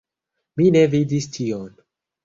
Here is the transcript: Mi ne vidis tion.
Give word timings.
Mi 0.61 0.67
ne 0.77 0.83
vidis 0.95 1.31
tion. 1.39 1.71